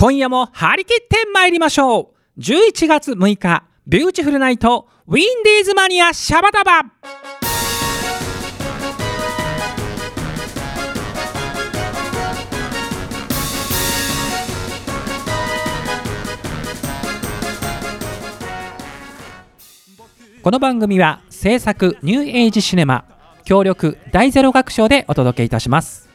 [0.00, 2.40] 今夜も張り切って参りましょう。
[2.40, 6.84] 11月6日ビューティフルナイトインディーズマニアシャバダバ。
[20.42, 23.04] この番組は制作ニューエイジシネマ
[23.44, 26.08] 協力大ゼロ学賞でお届けいたします。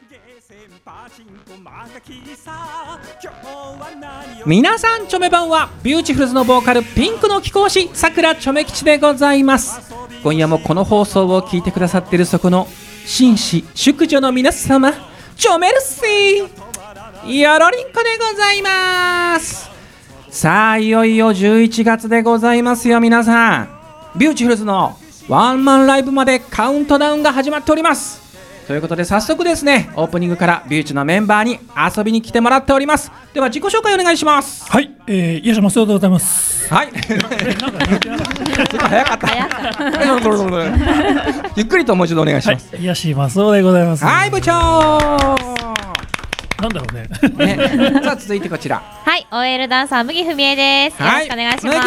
[4.45, 9.91] 皆さんチョメばんはビューティフルズのボーカルピンクの貴公子さくらチョメ吉でございます。
[10.21, 12.67] 今夜もこの放送を聞いてくださってるそこの
[13.07, 14.93] 紳士淑女の皆様
[15.35, 19.67] チョメルシーよろりんこでございます。
[20.29, 23.69] さあいよいよ11月でございますよ皆さん。
[24.15, 24.95] ビューティフルズの
[25.27, 28.24] ワンマンライブまでカウントダウンが始まっております。
[28.67, 31.59] ということで早速ですねオープニングからビューチのメンバーに
[31.97, 36.73] 遊びに来てもらっておりますでは自己紹介お願いしますはい、えー、いやしますよでございます。
[36.73, 36.87] はい
[38.79, 39.27] 早かった
[41.55, 44.03] ゆっくりともう一度お願いしはいます、いやしますよでございます。
[44.03, 44.51] はい、部長
[46.61, 47.07] なんだろうね。
[47.55, 51.01] ね、さあ続いてこちらはい、OL ダンサー麦文江です。
[51.01, 51.77] よろしくお願いします。
[51.77, 51.79] 麦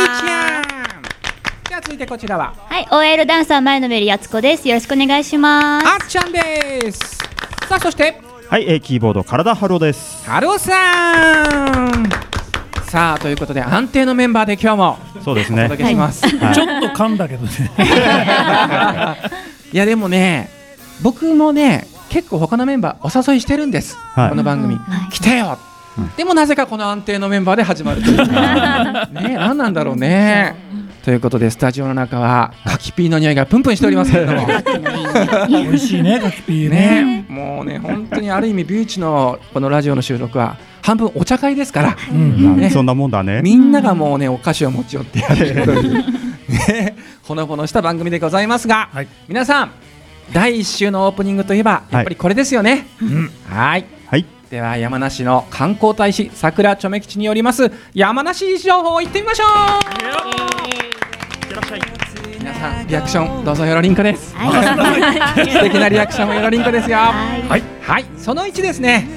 [0.73, 0.78] ち
[1.69, 2.55] じゃあ続いてこちらは。
[2.57, 4.67] はい、OL ダンサー前のめりやつこです。
[4.67, 5.87] よろしくお願いします。
[5.87, 6.99] あっちゃんです。
[7.69, 8.23] さあそして。
[8.49, 10.25] はい、えー、キーボード隊ハローです。
[10.27, 11.45] ハローさ
[11.91, 12.09] ん。
[12.87, 14.99] さあということで安定のメンバーで今日も。
[15.19, 15.65] おそうですね。
[15.65, 16.55] 届けします、はい。
[16.55, 17.51] ちょっと噛んだけどね。
[19.71, 20.49] いやでもね
[21.03, 24.31] 僕もね結構他のメンバーお誘いしてるんです、はい。
[24.31, 25.13] この番組、はい。
[25.13, 25.59] 来てよ、
[26.17, 28.17] でもなぜかこの安定のメンバーで始まるという。
[28.27, 30.68] ね何なんだろうね
[31.05, 34.47] ということでスタジオの中は柿ピーの匂いがプンプンしておりますけれども
[35.49, 37.25] 美味しいね、カキピーねね。
[37.29, 42.57] もうね本当にある意味ビューチのこのラジオの収録は半分お茶会ですから、うん。
[42.57, 43.41] ねそんなもんだね。
[43.43, 45.95] みんながもうねお菓子を持ち寄ってやるという
[46.49, 49.71] ねほのぼのした番組でございますが、はい皆さん
[50.33, 52.87] 第1週のオープニングといえばやっぱりこれですよね。
[53.01, 53.31] うん。
[53.49, 54.25] はいはい。
[54.51, 60.98] では山梨の観光大使桜ちょめ吉によります山梨情報を言ってみましょう
[62.39, 64.31] 皆さんリアクションどうぞよろりんこです。
[64.33, 66.99] 素敵なリアクションもよろりんこですよ。
[66.99, 67.63] はい。
[67.83, 68.05] はい。
[68.19, 69.09] その1ですね、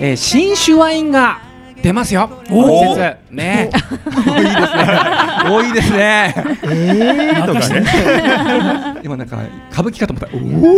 [0.00, 1.40] えー新酒ワインが
[1.86, 8.96] 出ますよおー季節ね多いですね多いですねえーとかね。
[9.04, 9.38] 今なんか
[9.70, 10.28] 歌舞伎かと思った。
[10.36, 10.76] おお。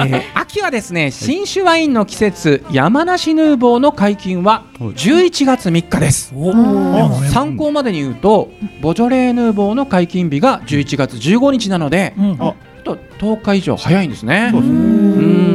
[0.06, 6.32] えー秋はですね新酒ワインの季節山梨ヌーボーの解禁ははい11月3日です。
[6.34, 7.20] おお。
[7.30, 8.48] 参考までに言うと
[8.80, 12.36] ボジョレーヌーボーの解禁日が11月15日なのでうん。
[12.40, 12.54] あ
[12.84, 14.48] ちょっと10日以上早いんですね。
[14.50, 15.53] そうですねうん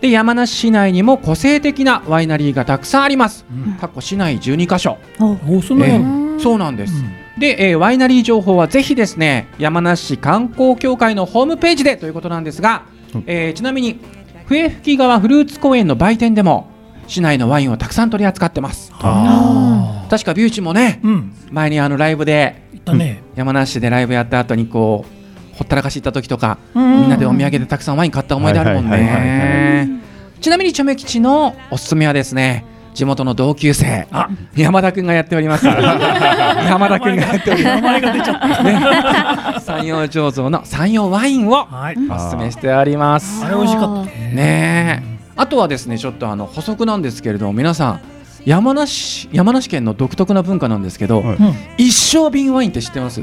[0.00, 3.46] で山梨市内にも個性的なワイナリーがたくさんあります。
[3.50, 4.98] うん過去市内12カ所。
[5.18, 6.36] えの？
[6.38, 6.94] ーそうなんです。
[6.94, 12.84] うんで、えーワイナリー情報はぜひですね山梨市観光協会のホームページでということなんですが、
[13.14, 13.98] うんえーちなみに
[14.46, 16.68] 笛吹川フルーツ公園の売店でも
[17.08, 21.00] 市内のワインをたくさん取り扱ってますあ確かビューチもね。
[21.50, 22.62] 前にあのライブで
[22.94, 23.22] ね。
[23.34, 25.15] 山梨市でライブやった後にこう
[25.56, 29.88] ほったらかし行った時とか、みみんなでお土産でたくさんワイン買った思い出あるもんね。
[30.40, 34.06] ちなみにチョメ吉のおすすめはですね地元の同級生。
[34.10, 35.64] あ、山田くんがやっております。
[35.66, 37.74] 山田くんがやっております。
[37.76, 39.60] 名前が出ちゃった。
[39.60, 41.96] 山陽醸造の山陽ワインをはい。
[42.10, 43.44] おすすめしております。
[43.44, 44.10] あれ美味しかった。
[44.34, 45.02] ね。
[45.36, 48.00] あとはですねちょっとあの補足なんですけれども皆さん
[48.46, 51.36] 山梨山梨県の独特な文化なんですけど、はい。
[51.36, 51.54] うん。
[51.78, 53.20] 一生瓶ワインって知ってます？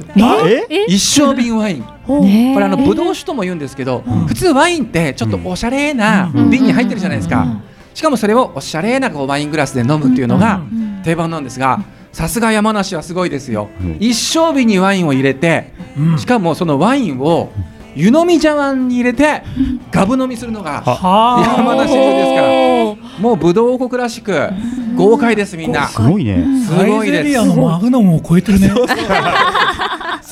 [0.87, 1.79] 一生瓶ワイン。
[1.79, 4.25] ねこれあのブドウ酒とも言うんですけど、うん。
[4.27, 6.49] 普通ワインってちょっとおしゃれなうん。
[6.51, 7.63] 瓶に入ってるじゃないですか、うん。
[7.93, 11.01] しかもそれをおしゃれなこうワイングラスで飲むっていうのがうん。
[11.03, 11.79] 定番なんですが
[12.11, 13.97] さすが山梨はすごいですよ、うん。
[14.01, 16.19] 一生瓶にワインを入れてうん。
[16.19, 17.49] しかもそのワインを
[17.95, 19.43] 湯飲み茶碗に入れて
[19.91, 21.41] ガブ飲みするのがは。
[21.41, 21.57] あ。
[21.57, 23.21] 山梨流ですから。
[23.21, 24.49] もうブドウ王国らしく
[24.95, 25.87] 豪快ですみんな。
[25.87, 26.43] すごいね。
[26.65, 28.71] すごいサイゼリアですのマグナムを超えてるね。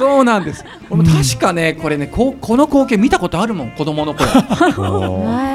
[0.01, 0.65] そうなんです。
[0.89, 4.27] 俺も確かねこれねここの光景見たことあるもん子供の頃。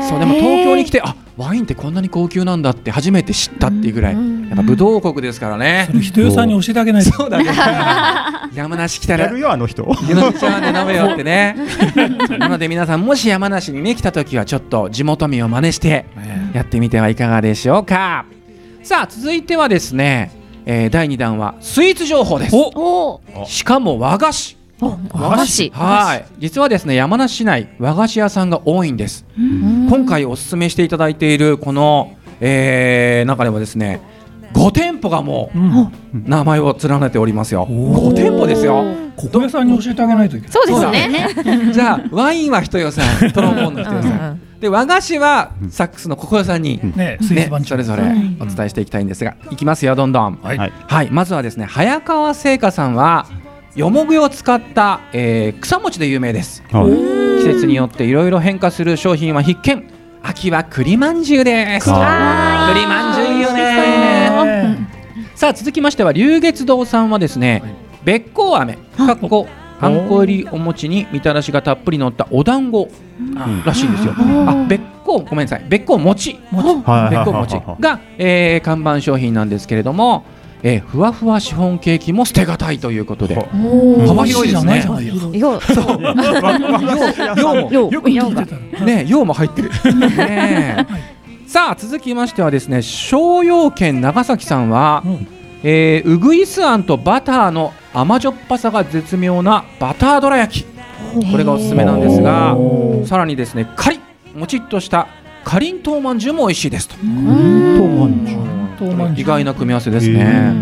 [0.08, 4.14] そうでも東京に来てあワインってこんなに高級なんだって初めて知ったっていうぐらい。
[4.14, 4.20] や
[4.52, 5.87] っぱブド国ですからね。
[5.90, 7.10] それ人よさんに教えてあげないと。
[7.10, 7.46] そうだね。
[8.54, 9.25] 山梨来たら。
[9.25, 9.84] やるよあの人。
[10.08, 11.56] 湯飲み茶碗で飲めよってね。
[12.38, 16.06] なので皆さんもし山梨にね来た時はちょっと地元民を真似して
[16.54, 18.26] やってみてはいかがでしょうか。
[18.84, 20.31] さあ続いてはですね、
[20.66, 22.54] えー第2弾はスイーツ情報です。
[22.56, 23.46] お、お。
[23.46, 24.56] しかも和菓子。
[24.80, 25.70] 和菓子。
[25.74, 26.26] はい。
[26.38, 29.24] 実はですね山梨市内和菓子屋さんが多いんです。
[29.88, 34.00] 今回おすすめしていただいているこの、えー中でもですね
[34.56, 35.58] 5店舗がもう
[36.14, 37.62] 名前を連ねておりますよ。
[37.62, 38.12] おー。
[38.12, 38.84] 5店舗ですよ。
[39.16, 40.52] ここ屋さんに教えてあげないといけない。
[40.52, 41.72] そうですね。
[41.72, 47.18] じゃあワインは人よさん トロンボーンの人よさうんで和菓子はサックスのここよさんにね。
[47.20, 48.02] それぞれ
[48.40, 50.38] お伝えしていきたいんですがいきますよどんどん。
[50.42, 50.58] はい。
[50.58, 50.72] はい。
[50.86, 53.26] はい、まずはですね早川製菓さんは
[53.74, 56.62] よもぎを使った、えー草餅で有名です。
[56.72, 57.42] はい。
[57.42, 59.84] 季節によっていろいろ変化する商品は必見。
[60.22, 61.88] 秋は栗まんじゅうです。
[61.92, 63.14] あ栗まん
[65.36, 67.62] さあ続きましては龍月堂さんはですね
[68.04, 69.46] べっこう飴かっこ
[69.78, 72.88] あんこ入りお餅にみたらしがたっぷり乗ったお団子
[73.66, 74.14] らしいんですよ。
[74.16, 76.38] あべっこうごめんなさいべっこう餅。
[76.50, 80.24] はいべっこう餅が、えー看板商品なんですけれども、
[80.62, 83.34] えーふわふわシフォンケーキも捨てがたいということで。
[83.34, 84.82] 幅広いですね。
[85.38, 85.60] よよ、
[87.36, 88.86] 量もよ、よく聞いてたら。
[88.86, 89.68] ね量も入ってる。
[89.68, 91.15] ねえ
[91.46, 95.26] さあ続きましてはですね商用圏長崎さんは、うん。
[95.62, 100.66] えーうぐいすあんとバターの甘じょっぱさが絶妙なバターどら焼き。
[101.31, 102.56] これがおすすめなんですが
[103.06, 105.08] さらにですねカリッもちっとした
[105.44, 106.96] かりんとうまんじゅうも美味しいですと。
[109.16, 110.52] 意外な組み合わせですね。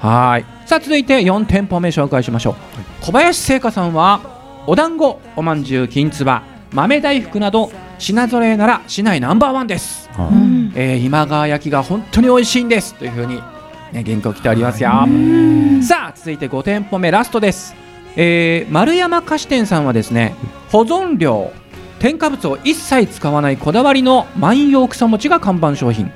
[0.00, 0.44] はい。
[0.66, 2.54] さあ続いて4店舗目紹介しましょう。
[3.00, 4.20] 小林製菓さんは
[4.66, 10.28] お団子おまんじゅうきんつば豆大福など品揃えなら市内ナンバーワンです、は
[10.74, 13.36] えー今川焼きが本当に美味しいんですというふうに、
[13.92, 14.90] ね、原稿来ておりますよ。
[15.82, 17.74] さあ続いて5店舗目ラストです、
[18.16, 20.34] えー丸山菓子店さんはですね
[20.70, 21.52] 保存料
[21.98, 26.12] 添加物を一切使わないこだわりの万葉草餅が看板商品。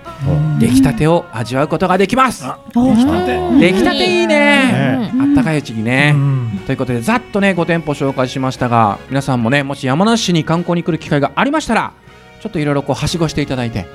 [0.59, 2.45] 出来たてを味わうことができます。
[2.45, 3.59] 出来たて。
[3.59, 5.09] 出来たていいね。
[5.15, 6.61] うんあったかいうちにね、うん。
[6.67, 11.93] ということでざっとね5店舗紹介しましたが皆さんもねもし山梨市に観光に来る機会がありましたら
[12.41, 13.87] ちょっといろいろこうはしごしていただいて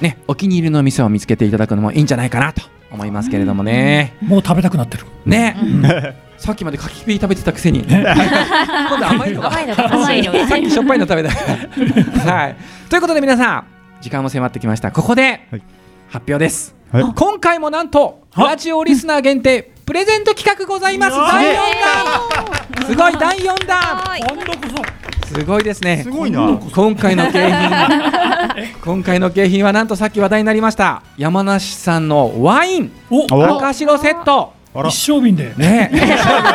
[0.00, 4.16] ねお気に入りの店を見つけていただくのもいいんじゃないかなと思いますけれどもね。
[4.22, 5.04] もう食べたくなってる。
[5.26, 5.56] ね
[6.38, 7.80] さっきまで柿ピー食べてたくせに。
[7.84, 9.48] 今度甘いのが。
[9.48, 11.30] 甘いのいのさっきしょっぱいの食べた。
[12.30, 12.56] はい。
[12.88, 13.64] ということで皆さん
[14.00, 14.92] 時間も迫ってきました。
[14.92, 15.62] ここではい。
[16.08, 17.04] 発表です、はい。
[17.14, 21.16] 今回もなんとラジオリスナー限定プレゼント企画ございます。
[21.16, 21.56] 第4
[22.76, 22.86] 弾。
[22.86, 24.02] すごい第4弾。
[25.26, 25.64] すごい。
[25.64, 26.02] ですね。
[26.02, 26.58] すごいな。
[26.74, 31.02] 今回の景品 今回の景品はなんとさっき話題になりました。
[31.16, 32.92] 山梨産のワイン。
[33.10, 33.56] お、お。
[33.56, 35.52] 赤白セット一升瓶で。
[35.56, 35.90] ね。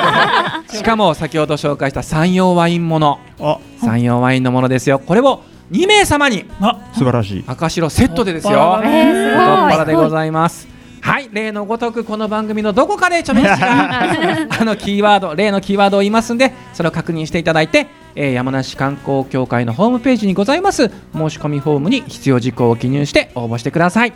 [0.72, 3.20] しかも先ほど紹介した山陽ワインもの。
[3.40, 3.58] あ。
[3.82, 5.00] 山陽ワインのものですよ。
[5.00, 6.46] これを2名様に。
[6.62, 7.44] あ、素晴らしい。
[7.48, 8.80] 赤白セットでですよ。
[8.82, 9.70] 太っ。
[9.72, 10.74] 腹でございます。
[11.02, 11.30] はい。
[11.34, 24.14] 例のごとくこの番組のどこかでちょめっちが あのキーワード例のキーワードを言いますんでそれを確認していただいて、えー山梨観光協会のホームページにございます申し込みフォームに必要事項を記入して応募してください。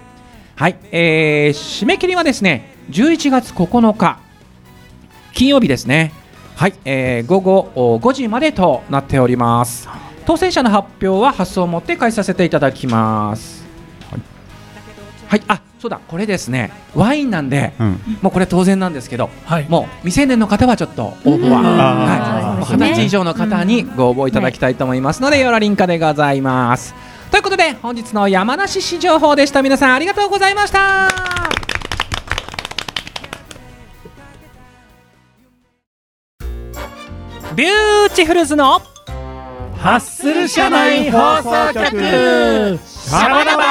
[0.56, 4.20] はい、えー締め切りはですね11月9日
[5.34, 6.14] 金曜日ですね。
[6.56, 9.88] はい、えー午後お5時までとなっております。
[10.26, 13.66] 当選者の発表は発送をもって返させていただきます。
[15.28, 16.72] はい、あそうだこれですね。
[16.96, 18.00] ワインなんでうん。
[18.22, 19.68] もうこれ当然なんですけどはい。
[19.70, 21.78] もう未成年の方はちょっと応募は、うん。
[21.78, 26.96] はい、二十歳以上の方にご応募いただきたいと思いますので、よろりんかでございます。
[27.30, 29.62] ということで本日の山梨市情報でした。
[29.62, 31.37] 皆さんありがとうございました
[37.58, 38.82] ビューティフルズの
[39.78, 41.90] ハッスル社内放送局。
[42.86, 43.64] シャバダバ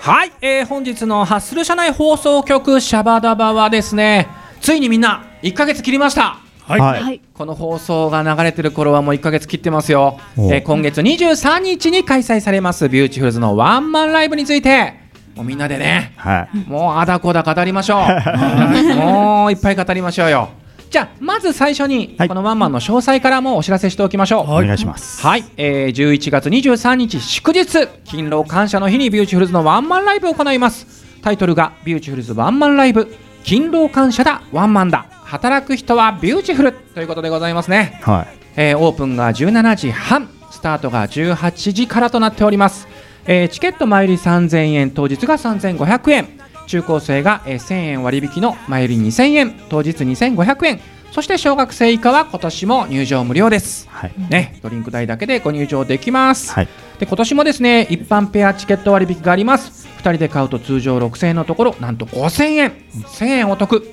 [0.00, 4.28] はい、えー本日のハッスル社内放送局シャバダバはですね
[4.62, 6.80] ついにみんな1ヶ月切りましたはい。
[6.80, 7.02] はい。
[7.02, 7.20] はい。
[7.32, 14.94] この放送が流れてる頃はもう1ヶ月切ってますよ、おえー今月23日に開催されますビューティフルズのワンマンライブについて。
[15.36, 16.12] もうみんなでね。
[16.16, 16.68] はい。
[16.68, 18.96] もうああだこうだ語りましょう。
[18.96, 20.48] もういっぱい語りましょうよ。
[20.90, 22.28] じゃあまず最初にはい。
[22.28, 24.52] このワンマンの詳細からもお知らせしておきましょう。
[24.52, 25.24] お願いします。
[25.24, 31.04] はい、えー、11月23日祝日勤労感謝の日にビューティフルズのワンマンライブを行います。
[31.22, 38.00] タイトルがビューティフルズワンマンライブ勤労感謝だワンマンだ働く人はビューティフルということでございますね。
[38.02, 38.38] はい。
[38.56, 42.88] えーオープンが17時半スタートが18時からとなっております、
[43.26, 46.28] えーチケット前売り3000円当日が3500円。
[46.66, 50.80] 中高生が、えー1000円割引の前売り2000円当日2500円。
[51.12, 53.88] そして小学生以下は今年も入場無料です。
[53.90, 54.12] はい。
[54.28, 56.68] ね、ドリンク代だけでご入場できます、はい。
[56.98, 59.88] で今年もですね一般ペアチケット割引があります。
[59.98, 62.72] 2人で買うと通常6000円のところなんと5000円。
[62.92, 63.86] 1000円お得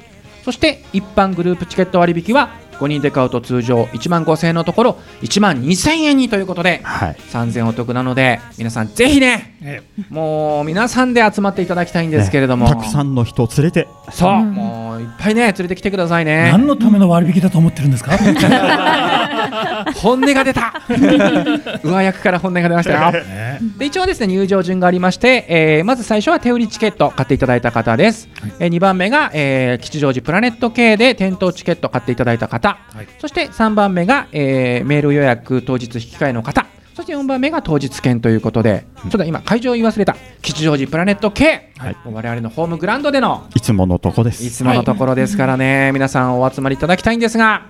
[0.44, 2.50] そして一般グループチケット割引は
[2.84, 7.16] 5人で買うと通常1万5000円のところ1万2000円にということではい。
[7.32, 12.72] 3000円お得なので皆さんぜひねえもう皆さんで集まっていただきたいんですけれども、ね。
[12.72, 16.50] たくさんの人を連れて、そう、もういっぱいね連れてきてくださいね。
[16.52, 18.12] 何のための割引だと思ってるんですか？
[19.96, 20.74] 本音が出た。
[21.84, 23.12] 上役から本音が出ましたよ。
[23.24, 23.60] ね。
[23.78, 28.28] で一応ですね入場順がありまして、えーまず最初は手売りチケット買っていただいた方です、
[28.60, 33.08] え2番目が、えー吉祥寺プラネット系で店頭チケット買っていただいた方、はい。
[33.20, 36.65] そして3番目が、えーメール予約当日引き換えの方。
[36.96, 40.15] そして4番目が当日券ということで、ちょっと今会場言い忘れた。
[40.44, 41.98] 吉祥寺プラネット系、はい。
[42.06, 43.48] 我々のホームグラウンドでの。
[43.56, 44.50] いつものとこでいす。
[44.51, 47.63] つものところですからね、皆さんお集まりいただきたいんですが、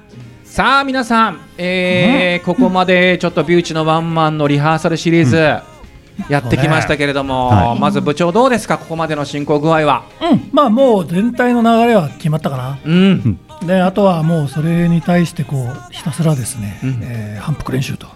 [0.44, 5.38] さあ皆さん、えーここまでちょっとビューチのワンマンのリハーサルシリーズ、
[6.30, 7.80] やってきましたけれども、はい。
[7.80, 10.04] まず部長どうですか、ここまでの進行具合は。
[10.22, 10.50] うん。
[10.52, 12.78] まあもう全体の流れは決まったかな。
[12.86, 17.00] うん、であとはもうそれに対してこうひたすらですね、うん。
[17.04, 18.08] えー反復練習と、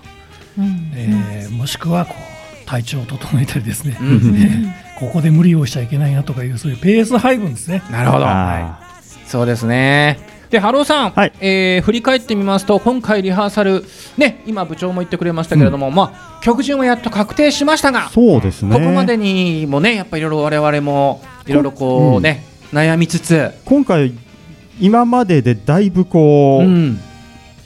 [0.57, 0.91] うん。
[0.95, 4.07] えーもしくはこう体調を整えたりですね、うん。
[4.35, 7.83] えーここで無理をしちゃいけないなとかいうそういうペース配分ですね。
[7.91, 8.79] なるほど、あ
[9.27, 10.19] そうですね。
[10.49, 11.33] で、ハローさん、はい。
[11.39, 13.83] えー振り返ってみますと、今回リハーサル、
[14.17, 18.75] ね、今部長も言ってくれましたけれども、まあ曲順はやっと確定しましたがー、そうですね。
[18.75, 24.13] ここまでにもね、やっぱりいろいろ我々もいろいろこうね、悩みつつ、今回
[24.79, 26.99] 今まででだいぶこう、うん、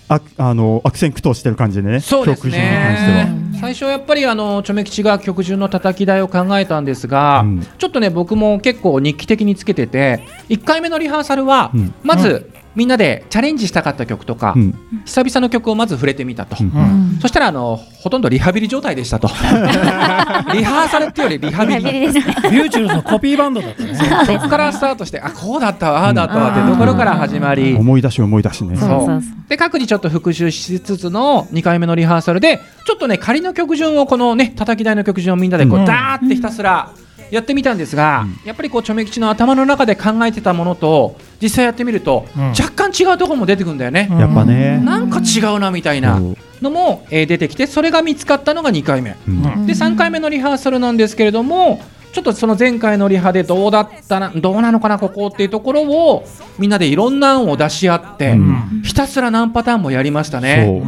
[0.07, 1.99] ああの悪戦苦闘してる感じでね。
[1.99, 3.25] そうです曲順に関しては。
[3.25, 3.50] ね。
[3.61, 7.67] 最初やっぱりあのチョメ吉が曲順の叩き台を考えたんですが、うん。
[7.77, 11.93] ちょっとね僕も結構日記的につけてて1回目のリハーサルは、うん。
[12.03, 14.73] まず、みんなでチャレンジしたかった曲とか、うん。
[15.05, 16.71] 久々の曲をまず触れてみたと、うん。
[16.71, 17.19] うん。
[17.21, 19.27] そしたらあのほとんどリハビリ状態でしたと。
[20.53, 22.35] リハーサルっていうよりリハビリリですね。
[22.49, 24.25] ビューチュルズのコピーバンドだったね。
[24.25, 28.77] そこからスタートしてあこうだったわああだったわってところから始まり、思い出し思い出しね。
[28.77, 29.21] そうそうそう。
[29.49, 35.85] で各自ちょっと復習しつつの2回目のリハーサルでちょっとね仮の曲順をこのね叩き台の曲順をみんなでこううん。
[35.85, 36.91] ダーってひたすら
[37.31, 42.49] やってみたんですが、やっぱりこうチョメ吉の頭の中で考えてたものと実際やってみると、うん。
[42.49, 44.79] 若干違うところも出てくるんだよね、やっぱね。
[44.83, 46.19] なんか違うなみたいな
[46.61, 49.15] のも、えー出てきてそれが見つかったのが2回目。
[49.27, 49.45] うん。
[49.45, 49.65] うん。
[49.65, 51.81] で3回目のリハーサルなんですけれども
[52.11, 56.25] ちょっとその前回のリハでどうだったなどうなのかなここっていうところを
[56.59, 58.81] みんなでいろんな案を出し合って、うん。
[58.83, 60.83] ひたすら何パターンもやりましたね。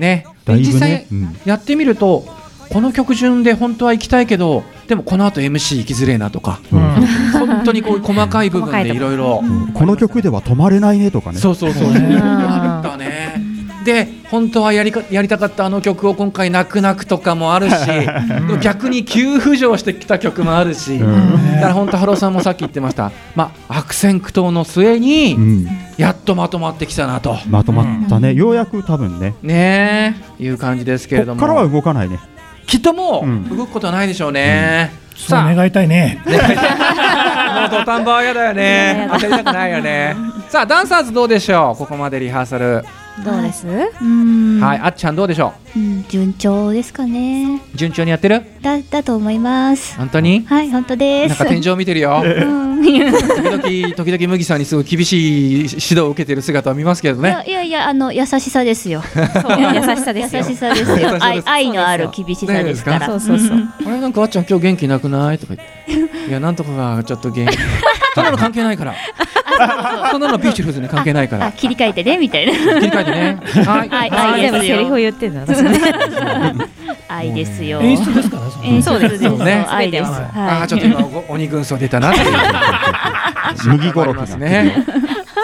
[0.00, 0.26] ね。
[0.44, 1.06] だいぶ実際
[1.44, 2.24] やってみると
[2.70, 6.80] この曲順で本当は行きたいけどでもこの後 MC 行きづれえなとかうん。
[7.46, 9.42] 本当にこういう細かい部分でいろいろ。
[9.74, 11.38] この曲では止まれないねとかね。
[11.38, 11.82] そうそうそう。
[11.84, 13.49] そうねあったね
[13.84, 17.74] で本当はやりかやりたかったあの曲を今回泣く泣くとかもあるし
[18.60, 21.54] 逆に急浮上してきた曲もあるし、うん。
[21.54, 25.68] だから本当ハローさんもさっき言ってました、まあ、悪戦苦闘の末にうん。
[25.96, 28.32] やっとまとまってきたなと、まとまったね。
[28.32, 29.34] ようやく多分ね。
[29.42, 31.40] ねえいう感じですけれども。
[31.40, 32.18] こっからは動かないね。
[32.66, 35.54] きっともう動くことはないでしょうね、さあ。
[35.54, 36.22] 願いたいね。
[36.24, 36.32] も
[37.66, 39.08] う土壇場は嫌だよね。
[39.12, 40.16] 当たりたくないよね。
[40.48, 41.78] さあダンサーズどうでしょう？
[41.78, 42.84] ここまでリハーサル、
[43.24, 43.66] どうです？
[43.66, 44.60] うん。
[44.60, 45.78] はいあっちゃんどうでしょう？
[45.78, 47.60] ん順調ですかね。
[47.74, 48.42] う順調にやってる？
[48.62, 49.96] だだと思います。
[49.96, 50.44] 本当に？
[50.46, 51.30] はい本当です。
[51.30, 52.22] なんか天井見てるよ。
[52.24, 52.70] うん。
[52.82, 57.28] 時々時々麦さんにすごい厳しい指導を受けてる姿を見ますけどね。
[57.28, 59.02] いやいやいやあの優しさですよ。
[59.02, 59.22] そう。
[59.60, 60.42] 優しさですよ。
[60.42, 61.00] 優しさです 優しさです。
[61.00, 63.06] よ愛愛のある厳しさですから。
[63.06, 63.68] そうそうそう。
[63.86, 65.38] あれなんかあっちゃん今日元気なくない？
[65.38, 65.54] とか
[65.86, 66.30] 言って。
[66.30, 67.58] いやなんとかがちょっと元気
[68.14, 68.94] そんなの関係ないから。
[70.10, 71.46] そんなのビーチフルズに関係ないから。
[71.46, 72.52] あ切り替えてねみたいな。
[72.52, 73.40] 切り替えてね。
[73.64, 73.88] はい。
[73.88, 74.10] はい。
[74.10, 75.44] あ愛です全部セリフをよ言ってんだ。
[77.08, 77.80] 愛ですよ。
[77.80, 78.36] 演出ですか？
[78.36, 79.66] らねそれ演出ですね。
[79.68, 80.10] 愛です。
[80.10, 80.22] はい。
[80.34, 80.62] あはい。
[80.62, 82.12] ーちょっと今お鬼軍曹出たな
[83.66, 84.86] 麦ごろきありますね。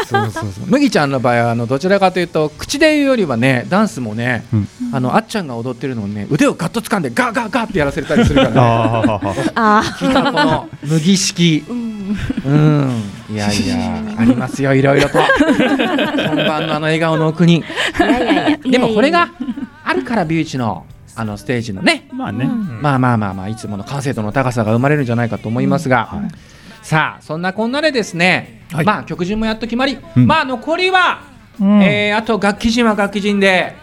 [0.07, 0.67] そうそうそう。
[0.67, 4.69] 麦ちゃんの場合はあのどちらかというと口で言うよりはねダンスもね、うん。
[4.93, 8.61] あのあっちゃんが踊ってるのをね腕をガッと掴んでガーガーガーってやらせたりするからね。
[8.61, 9.21] あ
[9.55, 9.79] あ。
[9.79, 11.65] あ聞いたこの麦式。
[12.45, 13.03] うん。
[13.31, 15.19] いやいやありますよいろいろと。
[15.19, 17.65] 本番のあの笑顔の奥に。
[18.01, 18.05] あ。
[18.05, 18.59] いやいやいや。
[18.59, 19.31] でもこれが
[19.85, 22.09] あるからビューチのあのステージのね。
[22.13, 22.45] まあね。
[22.47, 26.11] まあまあまあまあいつもの完成度の高さが生まれるんじゃないかと思いますが、
[26.83, 31.23] さあそんなこんなでですね、はいまあ曲順もやっと決まり、うんまあ残りは、
[31.61, 33.75] うんえーあと楽器陣は楽器陣で、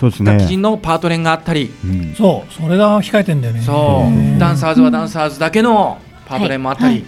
[0.00, 0.46] そうです楽器ね。
[0.48, 5.98] 陣のパート練があったり、うんそうそれが控えてんだよねそう、んダンサーズはダンサーズだけの
[6.32, 7.04] パート練もあったり、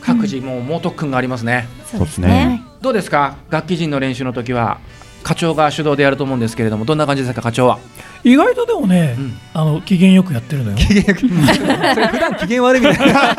[0.00, 2.62] 各自もう猛特訓がありますね、そうですね。
[2.80, 3.36] どうですか？
[3.50, 4.78] 楽器陣の練習の時は
[5.22, 7.42] 課長が主導でやると思うんですけれどもどんな感じですか？
[7.42, 7.78] 課長は。
[8.22, 9.32] 意外とでもね、うん。
[9.54, 10.78] あの機嫌よくやってるのよ。
[10.86, 13.36] それ普段機嫌悪いみたいな。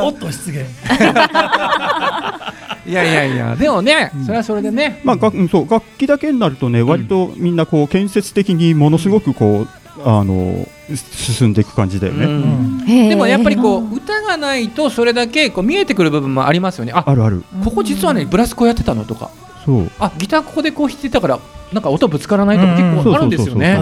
[0.02, 0.64] おっと失言。
[2.86, 5.00] いやいやいやでもねそれはそれでね。
[5.04, 9.68] まあ、がうんそう楽器だけになるとね、割とみんなこう建設的にものすごくこう、
[10.04, 10.66] あの
[11.12, 12.26] 進んでいく感じだよね。
[12.26, 17.42] うんでもやっぱりこう歌がないとそれだけこう見えてくる部分もありますよねああるある。
[17.64, 19.30] ここ実はねブラスこうやってたのとか
[19.64, 19.90] そう。
[19.98, 21.38] あギターここでこう弾いてたから
[21.74, 23.76] なんか音ぶつからないとか結構あるんですよね。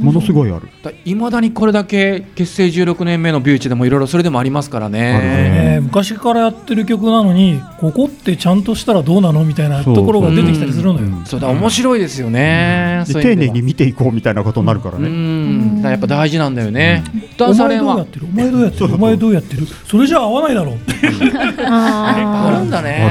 [0.00, 0.68] ものすごいある。
[1.04, 5.78] いまだにこれだけ結成16年目のビューチでもいろいろそれでもありますからね。
[5.78, 5.80] ね。
[5.80, 11.06] 昔からやってる曲なのにここってちゃんとしたらどうなのみたいなところが出てきたりするのよ。
[11.06, 11.22] う。
[11.22, 15.08] んそうだ面白いですよね、丁寧に見ていこうみたいなことになるからうね。
[15.08, 15.76] ん。
[15.76, 17.04] だからやっぱ大事なんだよね、
[17.36, 18.26] ダお前どうやってる？
[18.26, 18.94] お前どうやってる？
[18.94, 19.66] お前どうやってる？
[19.86, 20.76] それじゃ合わないだろう。
[21.62, 23.06] あるんだね。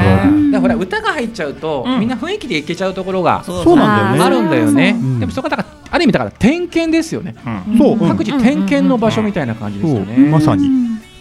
[0.51, 3.43] だからほら歌が入っちゃうと、みんな雰囲気でいけちゃうところが。
[3.45, 4.08] そうなんだよね。
[4.11, 5.19] あるんだよね、うん。
[5.19, 7.35] でもそこはだからある意味だから点検ですよね、
[7.77, 8.07] そう、うん。
[8.07, 10.69] 各自点検の場所みたいな感じですよね、まさに。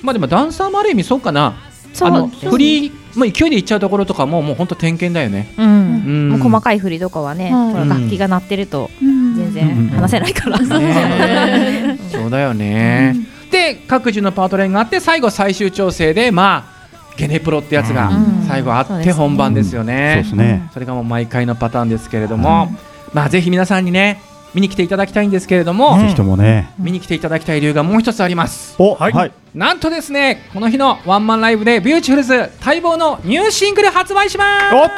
[0.03, 1.57] まあでもダンサーもある意味そうかな。
[1.93, 5.67] そうあのそうフリー、まあ、勢いでいっちゃうところとかももう本当点検だよね、うん。
[5.67, 6.29] うん。
[6.31, 9.19] もう細かい振りとかはね、楽器が鳴ってるとうん。
[9.39, 13.17] 全然話せないから、ね そうだよね、
[13.51, 16.78] で各自のパート練があって最後最終調整でまあ
[17.19, 18.47] ゲネプロってやつがうん。
[18.47, 20.25] 最後あって本番ですよね。
[20.73, 22.71] それがもう毎回のパターンですけれども、
[23.13, 24.23] まあぜひ皆さんにね
[24.55, 26.01] 見に来ていただきたいんですけれども、うん。
[26.01, 26.71] ぜひともね。
[26.79, 28.77] 見に来ていただきたい理由がもう一つあります。
[28.79, 29.13] お、はい。
[29.13, 29.33] はい。
[29.55, 34.75] なんとですねこの日のワンマンライブでビューティフルズ待望のニューシングル発売します。
[34.75, 34.89] おや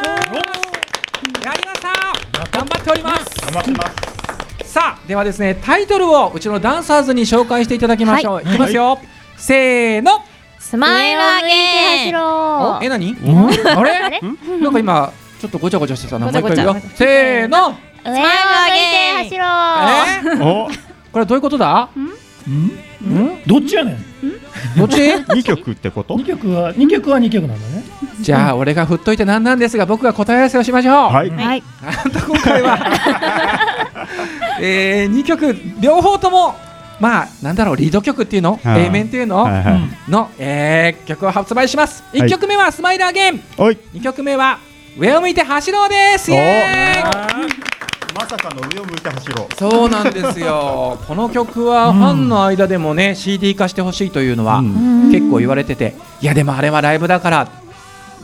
[1.55, 1.89] りました。
[2.53, 3.25] 頑張っております。
[3.41, 3.91] 頑張ってま
[4.65, 4.71] す。
[4.71, 8.45] さあではですねタイトルをうちのダンサーズに紹介していただきましょう、はい。
[8.45, 8.99] い、きますよ、
[9.37, 10.23] せーの
[10.61, 13.13] スマイルア走ゲンろえ何？
[13.13, 13.49] うん？
[13.49, 14.21] あれ？
[14.61, 16.27] なんか今ちょっとごちゃごちゃしてたな。
[16.27, 16.69] もう一回言う。
[16.69, 16.97] よごちゃごちゃ。
[16.97, 17.59] せーの！
[17.69, 18.23] 上を向い
[19.29, 19.45] て走ろ
[20.37, 20.45] うえ？
[20.45, 20.69] お、
[21.13, 21.89] これどういうことだ？
[21.97, 22.55] うん？
[22.55, 23.43] ん？
[23.47, 24.79] どっちやねん？
[24.79, 24.97] どっち？
[25.35, 27.83] 二曲ってこと？2曲は2曲は2曲なんだね。
[28.21, 30.95] じゃあ俺が振っといてなんなんですが僕が答え合わせをしましょう。
[31.13, 31.31] はい。
[31.31, 31.63] はい。
[31.83, 32.79] なんと今回は。
[34.61, 36.55] えー、2曲両方とも
[37.01, 38.61] まあなんだろうリード曲っていうの？
[38.63, 38.85] はい。
[38.85, 40.11] A 面っていうの、はいはい。
[40.11, 42.19] の、えー曲を発売しますい。
[42.21, 43.79] 1曲目は「スマイルアゲンおい。
[43.95, 44.59] 2曲目は
[44.99, 46.31] 「上を向いて走ろう」です。
[46.31, 47.51] イエーイ。
[48.13, 49.55] まさかの上を向いて走ろう。
[49.55, 50.99] そうなんですよ。
[51.09, 55.11] この曲はファンの間でもね CD 化してほしいというのはうん。
[55.11, 57.49] 結構言われてていやでもあれはライブだから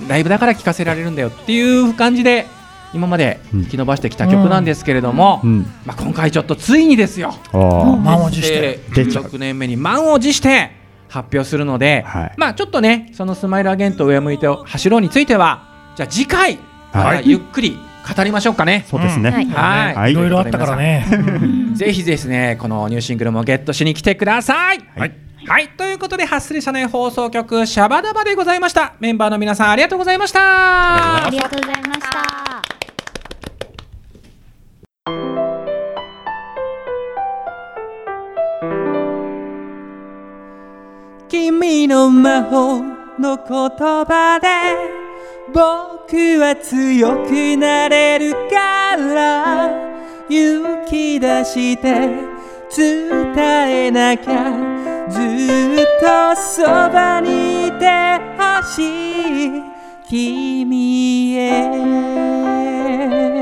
[0.09, 2.47] ライブだから聴かせられるんだよっていう感じで
[2.95, 5.67] 今まで引き伸ばしてきた曲なんですけれども、うん。
[5.85, 7.35] まあ、今回ちょっとついにですよ。
[7.53, 8.81] 満を持して。
[8.95, 10.71] 出ちゃう16年目に満を持して
[11.09, 12.35] 発表するので、はい。
[12.37, 16.59] まあちょっとねそのスマイルアゲント上向いて走ろうについてはじゃあ次回、
[16.93, 17.23] はい。
[17.29, 17.79] ゆっくり
[18.17, 18.85] 語りましょうかね。
[18.89, 19.31] そうですね。
[19.31, 19.47] はい。
[19.47, 19.95] はい。
[19.95, 20.13] はい。
[20.13, 20.15] い。
[20.15, 21.07] ろいろあったからね。
[21.75, 24.79] ぜひですねこのニューシングルもゲットしに来てください。
[24.97, 25.13] はい。
[25.47, 25.69] はい。
[25.69, 28.95] ということでハッスル社内放送局シャバダバでございました。
[29.01, 31.27] メンバーの皆さんありがとうございました。
[31.27, 32.76] ありがとうございました
[41.47, 42.83] 君の魔法
[43.21, 44.49] の言葉で
[45.55, 49.71] 僕は強くなれるから
[50.29, 52.11] 勇気出して
[52.77, 54.51] 伝えなきゃ
[55.09, 55.23] ずっ
[56.01, 59.63] とそばにいてほしい
[60.09, 63.36] 君へ。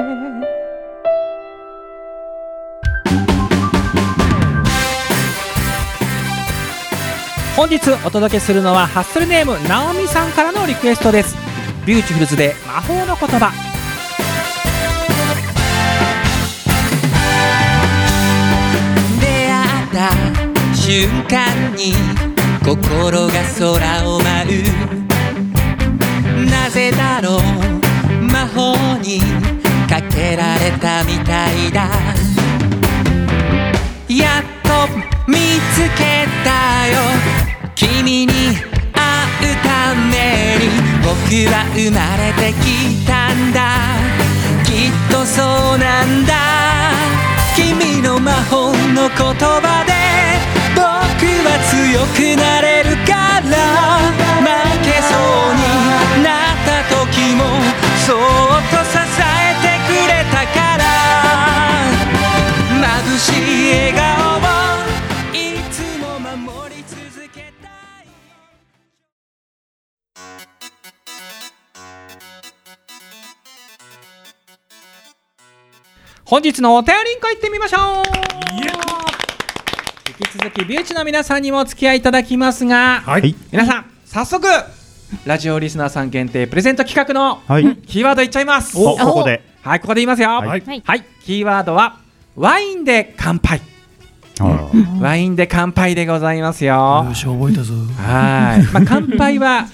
[7.56, 11.36] 本日お届けするのはハッスルネームナオミさんからのリクエストです。
[11.86, 13.52] ビューティフルズで魔法の言葉。
[19.20, 20.10] 出会った
[20.74, 21.94] 瞬間に
[22.64, 24.62] 心が空を舞
[26.42, 26.50] う。
[26.50, 27.40] なぜだろう
[28.32, 29.20] 魔法に
[29.88, 31.88] かけられたみたいだ。
[34.08, 34.88] やっと
[35.28, 35.38] 見
[35.72, 37.33] つけたよ。
[38.14, 38.32] 君に
[38.92, 39.02] 会
[39.42, 40.70] うために
[41.02, 41.10] 僕
[41.50, 42.64] は生まれてき
[43.04, 43.58] たんだ。
[44.62, 45.42] きっとそ
[45.74, 46.32] うなんだ。
[47.56, 49.92] 君の魔法の言葉で
[50.76, 50.86] 僕
[51.42, 53.52] は強くなれるから。
[54.38, 54.46] 負
[54.84, 57.42] けそうになった時も
[58.06, 60.86] そっと支えてくれたから。
[62.78, 64.23] 眩しい笑顔
[76.26, 78.02] 本日のお便りんこ行ってみましょう。
[80.08, 83.20] 引き続きビューチの皆さんにもお付き合いいただきますが、はい。
[83.20, 83.34] はい。
[83.52, 84.46] 皆さん早速
[85.26, 87.76] ラジオリスナーさん限定プレゼント企画のはい。
[87.76, 88.78] キーワードいっちゃいます。
[88.78, 89.42] お、ここで。
[89.62, 90.30] はいここで言いますよ。
[90.30, 90.48] はい。
[90.48, 91.04] はい、はい。
[91.24, 91.98] キーワードは
[92.36, 93.60] ワインで乾杯。
[95.00, 97.04] ワインで乾杯でございますよ。
[97.06, 97.74] よし覚えたぞ。
[97.74, 99.66] はい、まあ、乾杯は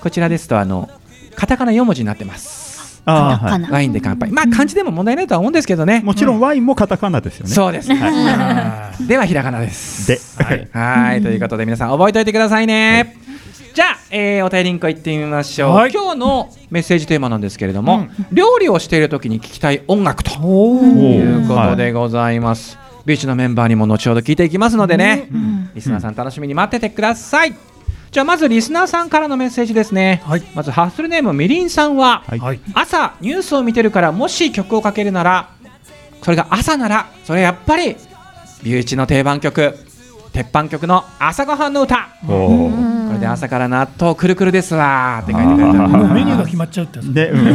[0.00, 0.88] こちらですとあの
[1.34, 2.65] カタカナ4文字になってます
[3.06, 4.30] ワインで乾杯。
[4.30, 6.00] まあ漢字でも問題ないとは思うんですけどね。
[6.02, 6.04] い。
[6.04, 7.52] もちろんワインもカタカナですよね。
[7.52, 7.90] そうです。
[7.92, 9.70] あではひらがなで。
[9.70, 10.68] すで、はい。
[10.72, 11.22] はい。
[11.22, 13.16] ということで皆さん覚えておいてくださいね、
[13.74, 15.92] じゃあ、えーお便りリンク行ってみましょう、はい。
[15.92, 20.30] 今日のメッセージテーマなんですけれども、料理をしている時に聞きたい音楽と。
[20.42, 25.70] おいうことでございます、ビーチのメンバーにも後ほど聞いていきますのでね、うん。
[25.74, 27.54] リスナーさん楽しみに待っててください、
[28.10, 30.42] じゃあまずリスナーさんからのメッセージですね、はい。
[30.54, 32.38] まずハッスルネームみりんさんは、はい。
[32.38, 32.60] はい。
[32.74, 35.50] 朝ニュースを見てるからもし曲をかけるなら
[36.22, 37.96] それが朝ならそれやっぱり
[38.62, 39.74] ビューチの定番曲
[40.32, 42.08] 鉄板曲の朝ごはんの歌。
[42.26, 47.14] これで朝から納豆くるくるですわーって書いてくれてるあもうメニューが決まっちゃうってやつ。
[47.14, 47.44] で、うん。
[47.44, 47.52] ね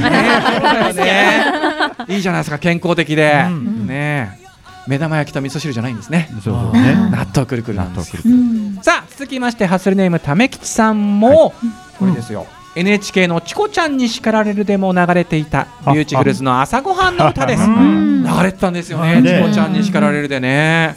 [2.08, 3.88] いいじゃないですか健康的で、うん。
[3.88, 4.40] ね
[4.88, 6.30] 目玉焼きと味噌汁じゃないんですね。
[6.44, 6.96] そうそうね。
[7.12, 8.22] 納豆くるくるなんですよ。
[8.26, 11.54] うんさあ続きましてハッスルネームためきちさんも、
[12.00, 17.64] これですよ、NHK の「チコちゃんに叱られる」でも流れていたビューティフルズの朝ごはんの歌です。
[17.64, 18.24] うん。
[18.24, 20.96] 流れてたんですよね「ねチコちゃんに叱られる」でね。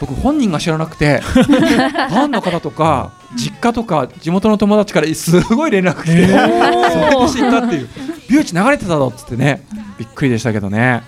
[0.00, 7.88] 僕本人が知らなくて ファンの方とか実家とか地元の友達からすごい連絡来て、それで知ったっていう。
[8.28, 9.62] ビューチ流れてたぞっつってね。
[9.98, 11.02] びっくりでしたけどね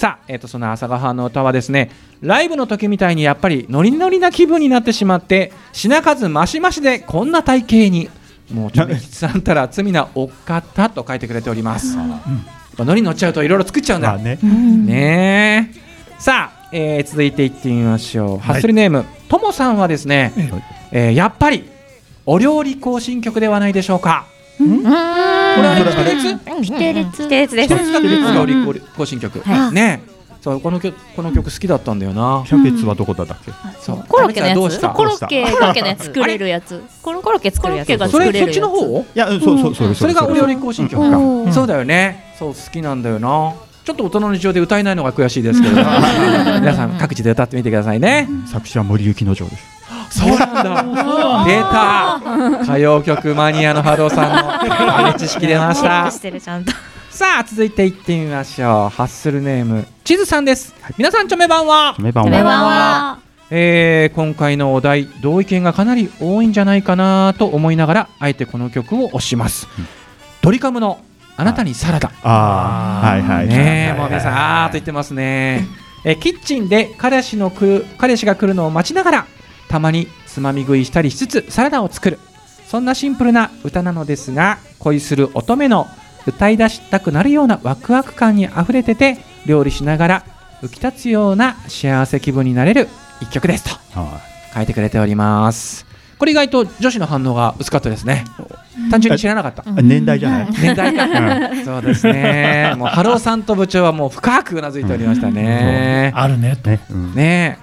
[0.00, 1.90] さあ、えー、とその朝ごはんの歌はですね。
[2.22, 8.08] ライブの時みたいにやっぱりノリノリな気分になってしまって品数マシマシでこんな体型に
[8.50, 12.08] もうちょめきちさんたら罪なお方と書いてくれております、やっ
[12.78, 14.14] ぱノリ乗っちゃうといろいろ作っちゃうんだ。
[14.14, 14.38] まあね。
[14.42, 16.18] ねえ。
[16.18, 20.32] さあ、えー続いていってみましょう、ハッスルネームともさんはですね、
[20.92, 21.68] えーやっぱり
[22.24, 24.24] お料理行進曲ではないでしょうか。
[24.34, 25.84] うんこれはね
[26.60, 27.66] 規定列規定列です。
[27.66, 29.72] 規定列料理行進曲、はい。
[29.72, 30.02] ね。
[30.06, 32.44] えそうこの曲この曲好きだったんだよな。
[32.46, 33.52] キャベツはどこだったっけ？
[33.78, 34.04] そう。
[34.08, 34.80] コロッケのやつ？
[34.80, 36.82] コロッケコロッケのやつ作れるやつ。
[37.02, 37.88] このコロッケ作るやつ。
[37.88, 39.00] コロッケがそれそっちの方？
[39.00, 39.94] いや、うんそうそうそう。
[39.94, 41.52] それがお料理行進曲か、うん。
[41.52, 42.32] そうだよね。
[42.38, 43.52] そう好きなんだよな。
[43.84, 45.74] ちょっと大人の事情で歌えないのが悔しいですけど。
[46.60, 48.26] 皆さん各地で歌ってみてくださいね。
[48.46, 49.79] 作詞は森幸之丞です。
[50.10, 51.44] そうなんだ。
[51.46, 52.62] 出た。
[52.62, 56.10] 歌謡曲マニアの波動さんの豆知識出ました。
[56.10, 56.72] してるちゃんと。
[57.10, 58.96] さあ続いていってみましょう。
[58.96, 60.74] ハッスルネーム地図さんです。
[60.96, 61.96] 皆さんチョメ版は？
[61.98, 62.50] メバンこれは。
[62.50, 63.18] は。
[63.50, 69.66] えー今回のお題同意見がかなり多いんじゃないかなと思いながらあえてこの曲を推します、
[70.40, 71.00] ドリカムの
[71.36, 72.12] あなたにサラダ。
[72.22, 73.48] ああ、はいはい。
[73.48, 75.66] ねえもう皆さんあーと言ってますね、
[76.04, 79.26] えーキッチンで彼氏の来る彼氏が来るのを待ちながら
[79.70, 82.18] たまにつまみ食いしたりしつつサラダを作る。
[82.66, 85.86] そんなシンプルな歌なのですが恋する乙女の
[86.26, 90.24] 歌い出したくなるようなワクワク感にあふれてて料理しながら
[90.62, 92.88] 浮き立つような幸せ気分になれる
[93.20, 94.20] 一曲ですとは
[94.54, 95.86] 書いてくれております。
[96.18, 98.24] これ意外と女子の反応が薄かったですね。
[98.90, 99.62] 単純に知らなかった。
[99.62, 100.50] い年代じゃない？
[100.52, 102.74] 年代か、そうですね。
[102.76, 106.70] もうハローさんと部長はもう深くうなずいておりましたね、あるねと。
[106.94, 107.58] ね。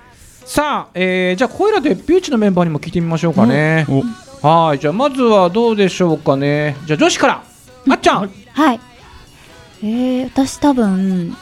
[0.47, 3.85] さあ、えーじゃあこれらでビューチのメンバーにも聞いてみましょうかね、
[4.41, 4.47] お。
[4.47, 6.77] はいじゃあまずはどうでしょうかね。
[6.85, 7.43] じゃあ女子から。
[7.89, 8.31] あっちゃん。
[8.53, 8.79] はい。
[9.83, 11.35] えー、私多分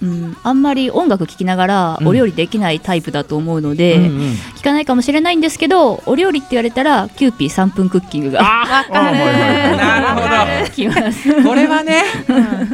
[0.00, 2.08] うん、あんまり音楽聴きながらうん。
[2.08, 4.10] お料理できないタイプだと思うので、うんうん。
[4.56, 8.40] 聞かないかもしれないんですけどお料理って言われたらキューピー3分クッキングが。
[8.42, 11.28] ああはいはいはいなるほきます。
[11.28, 12.02] どこれはね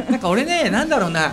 [0.09, 1.31] なんか俺ねなんだろうな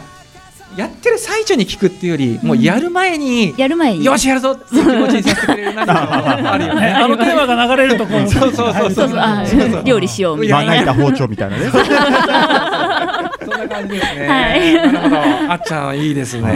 [0.76, 4.04] やってる最中に聞くっていうよりもうやる前に、やる前に。
[4.04, 6.80] よしやるぞっていう気持ちにさせてくれる何かあるよね。
[6.80, 9.18] ね あのテーマが流れるとこうそうそうそうそうそう。
[9.18, 10.72] あそうそう料理しようみたいな。
[10.72, 11.64] まな板包丁みたいなね。
[11.72, 11.80] そん
[13.50, 14.28] な感じですね。
[14.28, 14.74] はい。
[14.74, 15.16] なるほど。
[15.52, 16.54] あっちゃんいいですね。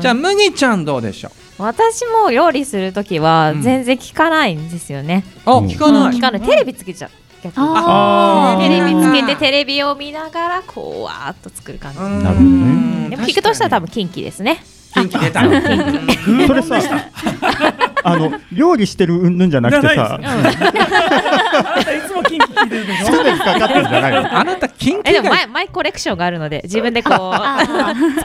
[0.00, 3.62] じゃあ麦ちゃんどうでしょ私も料理するときはうん。
[3.62, 5.50] 全然聞かないんですよね、う。
[5.50, 6.16] あ聞かない。
[6.16, 6.40] 聞かない。
[6.42, 7.10] テレビつけちゃう
[7.42, 7.66] 逆に。
[7.66, 12.22] あテレビつけててテレビを見ながらこうわーっと作る感じ、うん。
[12.22, 13.10] なるほどね。
[13.10, 14.62] でも聞くとしたら多分キンキですね。
[14.94, 15.42] 元気出た。
[15.42, 15.48] そ
[16.54, 16.80] れさ、
[18.02, 20.54] あの料理してるうんぬんじゃなくてさ、あな
[21.84, 23.06] たいつもキンキ聞いてるでしょ？
[23.20, 27.36] あなたキンキえでも以外マイマイコレクションがあるので自分でこうキ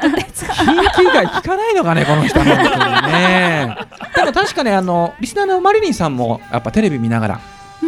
[0.07, 2.55] ンキ以外聞かないのかねこの人ね。
[4.15, 7.41] でも確かねあのリスナーのマリリンさんもやっぱテレビ見ながら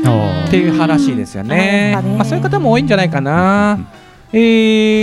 [0.04, 1.98] っていう派らしいですよね。
[2.04, 2.18] うん。
[2.18, 3.80] まあそういう方も多いんじゃないかな。
[4.32, 4.38] え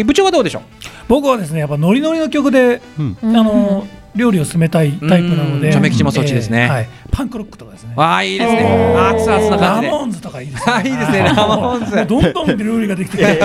[0.02, 0.62] ー部長はどうでしょう？
[1.08, 3.16] 僕はですねやっぱノリノリの曲でうん。
[3.22, 3.86] あの
[4.16, 5.72] 料理を進めたいタイプなので、うん。
[5.72, 6.68] チョメ吉もそっちですね。
[6.68, 7.92] はい、パンクロックとかですね。
[7.94, 8.96] わあいいですね。
[8.96, 9.88] 熱々な感じで。
[9.88, 10.72] ラモーンズとかいいですね。
[10.72, 11.18] あいいですね。
[11.20, 12.06] ラモーンズ。
[12.08, 13.40] どんどん料理ができて。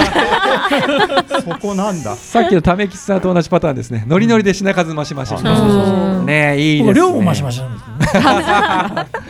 [1.44, 2.16] そこなんだ。
[2.16, 4.06] さっきのためきちさんと同じパターンですね。
[4.08, 5.28] ノリノリで品数増し増し。
[5.30, 6.94] そうそうそうねいいですね。
[6.96, 8.26] 量もマシマシなんですね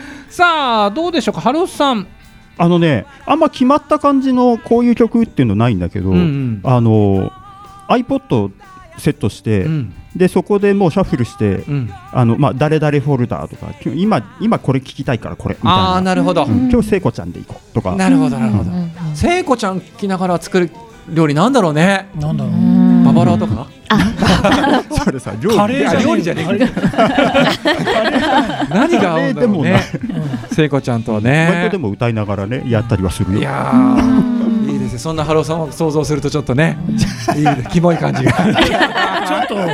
[0.28, 2.06] さあどうでしょうかハロさん。
[2.58, 6.60] あのね、あんま決まった感じのこういう曲っていうのないんだけど、うんうん。
[6.64, 7.30] あの
[7.88, 8.50] iPod
[8.98, 9.94] セットして、うん。
[10.14, 11.90] でそこでもうシャッフルして、うん。
[12.12, 16.02] あのまあ誰々フォルダーとか、今日今今これ聞きたいからこれみたいああな。
[16.02, 16.44] なるほど。
[16.44, 16.70] うん。
[16.70, 17.94] 今日聖子ちゃんで行こうとか。
[17.94, 18.70] なるほどなるほど。
[19.14, 20.70] 聖子ちゃん聞きながら作る
[21.10, 22.08] 料理なんだろうね。
[22.18, 23.66] なんだろうババロアとか？
[25.04, 25.56] それさ料理。
[25.56, 26.42] カレーじゃあ料理じゃね？
[26.42, 26.68] えカレー
[28.74, 29.80] 何が合うんだろうね。
[30.48, 31.62] カ聖子ちゃんと割ね。
[31.66, 33.38] とでも歌いながらねやったりはするよ。
[33.38, 34.98] いやーいいですね。
[34.98, 36.76] そんなハローさんを想像するとちょっとね
[37.36, 38.32] いいキモい感じが。
[39.26, 39.70] ちょっと、うん女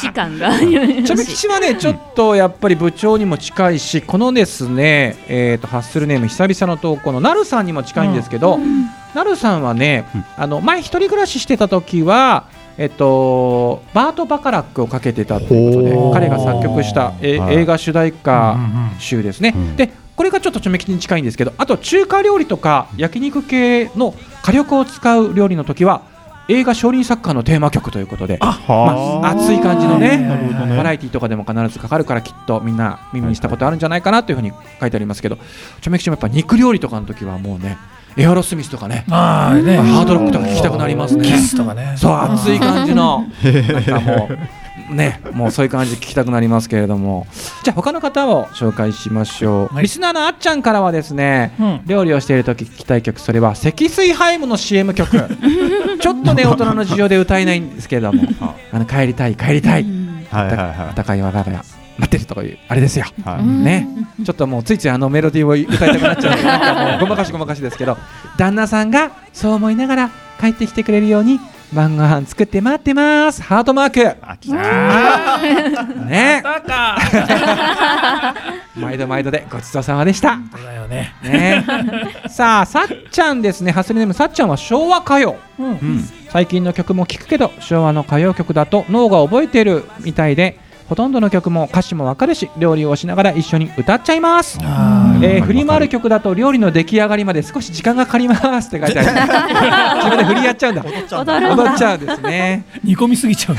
[0.00, 0.50] 子感が。
[0.58, 8.58] ちょめ吉はねちょっとやっぱり部長にも近いしこのですねえーとハッスルネーム久々の投稿のなるさんにも近いんですけど、
[9.14, 10.24] なるさんはね、うん。
[10.36, 12.46] あの前一人暮らししてた時は
[12.78, 17.56] えっと、バート・バカラックをかけてたということで彼が作曲した、えはい。
[17.56, 19.76] 映画主題歌うんうん集ですね、うん。
[19.76, 26.02] でこれがちょっとちょめ吉に近いんですけどあと中華料理とか焼肉系の火力を使う料理の時は
[26.48, 28.58] 映画「少林サッカー」のテーマ曲ということでは
[29.22, 30.76] まあ、熱い感じのねね。
[30.76, 35.38] バラエティとかでも必ずかかるからきっとみんな耳にしたことあるんじゃないかなというふうに書いてありますけど
[35.80, 37.78] ちょめきちもやっぱ肉料理とかの時はもうね
[38.16, 39.04] エアロスミスとかねね。
[39.08, 41.24] ハードロックとか聞きたくなりますね。
[41.24, 41.94] キスとかね。
[41.96, 43.24] そう熱い感じの
[43.72, 44.38] なんかもう
[44.92, 47.26] ねもうそういう感じで聞きたくなりますけれども。
[47.62, 49.82] じゃあ他の方を紹介しましょう、はい。
[49.84, 51.80] リスナーのあっちゃんからはですね、うん。
[51.86, 55.10] 料理をしている時聞きたい曲それは積水ハイムの CM 曲。
[56.00, 58.22] ちょっとね大人の事情で歌えないんですけれども。
[58.72, 59.86] あの帰りたい帰りたい。
[60.30, 60.52] はい
[61.22, 63.04] 我が家待ってるとかいうあれですよ。
[63.18, 63.44] いはい。
[63.44, 63.86] ね、
[64.24, 66.36] ちょっともうついついあのメロディーを歌いたくなっちゃう。
[66.36, 67.98] のでなんかもうごまかしごまかしですけど。
[68.38, 71.38] 旦那さんがそう思いながら帰ってきてくれるように
[71.72, 73.42] 晩ご飯作って待ってます。
[73.42, 74.06] ハートマーク。
[74.20, 75.38] あ来た。
[76.04, 76.42] ね。
[78.76, 80.38] 毎度毎度でごちそうさまでした。
[80.54, 81.14] そうだよね。
[81.22, 81.64] ね。
[82.28, 83.72] さあさっちゃんですね。
[83.72, 85.36] ハスリネームさっちゃんは昭和歌謡。
[85.58, 85.66] うん。
[85.66, 90.58] うん最近の曲も聴くけど昭和の歌謡曲だと脳が覚えてるみたいで
[90.92, 94.58] ほとんどの曲も歌詞もわかるし料理をしながら一緒に歌っちゃいます。
[94.60, 100.82] あえー、振り回る曲だと料理の出来上がりまで少し時間がかかりますって書いてある 自分で振りやっちゃうんだ。
[100.84, 102.66] 踊っちゃうんですね。
[102.74, 103.56] ー 煮込みすぎちゃう。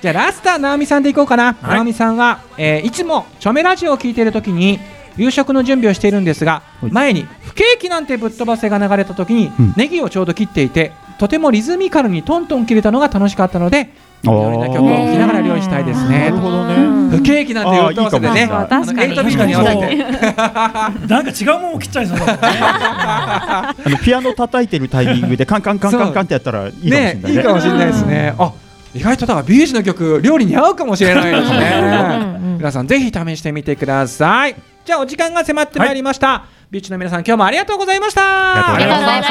[0.00, 1.74] じゃあラスター直美さんでいこうかな、はい。
[1.78, 4.78] 直美さんは、えーいつもチョメラジオを聞いている時に
[5.16, 6.92] 夕食の準備をしているんですがはい。
[6.92, 9.74] 前に不景気なんてぶっ飛ばせが流れた時に、うん。
[9.76, 13.90] ネギをちょうど切っていてとてもリズミカルにトントン切れたのが楽しかったので
[14.24, 14.32] あー。
[14.32, 16.30] 料理の曲を聴きながら料理したいですね。
[16.30, 16.74] なるほどね。
[17.10, 18.30] 不景気なんてぶっ飛ばせでね。
[18.30, 27.32] あーいいかもあのエイトビートに合わせてなんか違うもんを切っちゃいそうあのピアノ叩いてるタイミングでカンカンカンカンカンってやったらいいかもしれねないね。
[27.32, 28.34] いいかもしれないですね。
[28.38, 28.52] あ
[28.94, 32.38] 意外とだからビーチの曲料理に合うかもしれないですうんね。
[32.42, 32.56] うん。
[32.58, 34.56] 皆さんぜひ試してみてください。
[34.84, 36.46] じゃあお時間が迫ってまいりました。
[36.70, 37.44] ビーチの皆さん今日も。
[37.44, 38.74] ありがとうございました。
[38.74, 39.28] ありがとうございまし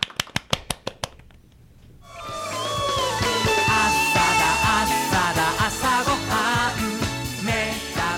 [0.00, 0.05] た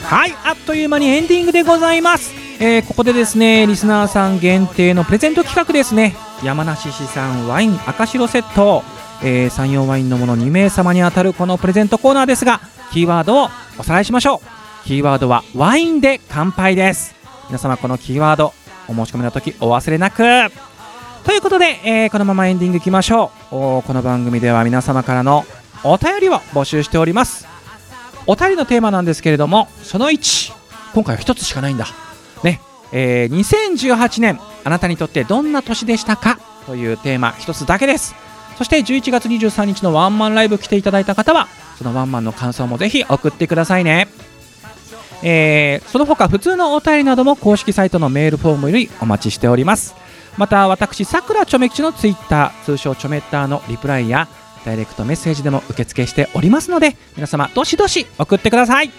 [0.08, 2.32] はい、あっという間にエンディングでございます。
[2.60, 6.16] えーここでですね、リスナーさん限定のプレゼント企画ですね。
[6.42, 8.82] 山梨市産ワイン赤白セット、
[9.22, 14.86] えー、山陽ワインのもの2名様に当たるこのプレゼントコーナーですが、キーワードをおさらいしましょう。
[14.88, 17.14] キーワードはワインで乾杯です。
[17.48, 18.54] 皆様このキーワード、
[18.88, 20.22] お申し込みの時お忘れなく。
[21.24, 25.44] ということで、えーこのままエンディングいきましょうこの番組では皆様からの
[25.84, 27.57] お便りを募集しております
[28.28, 30.52] お便りのテーマなんですけれどもその1
[30.94, 31.86] 今回は1つしかないんだ。
[32.44, 32.60] ね。
[32.92, 36.38] えー2018年あなたにとってどんな年でしたか？
[36.66, 38.14] というテーマ1つだけです。
[38.56, 44.08] そして11月23日のワンマンライブ来ていただいた方はそのワンマンの感想もぜひ送ってくださいね。
[45.22, 49.94] えーその他普通のお便りなども公式サイトのメールフォームよりお待ちしております。
[50.36, 54.28] また私さくらちょめ吉のツイッター通称ちょめッターのリプライや
[54.64, 58.90] ダイレクトメッセージでも受付しておりますので皆様どしどし送ってください。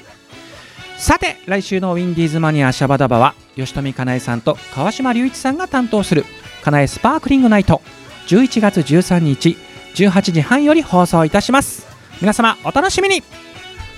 [0.98, 6.26] さて来週のウィンディーズマニアシャバダバは吉富かなえさんと川島隆一さんが担当する
[6.62, 7.82] かなえスパークリングナイト
[8.28, 9.56] 11月13日
[9.96, 11.88] 18時半より放送いたします。
[12.22, 13.24] 皆様お楽しみに。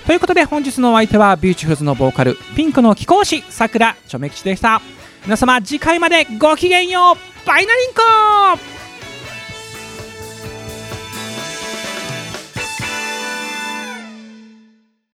[0.06, 4.80] ということで本日のお相手はビューティフルズのボーカルピンクの貴公子さくらちょめ吉でした。
[5.24, 7.46] 皆様次回までごきげんよう。
[7.46, 8.71] バイナリンコ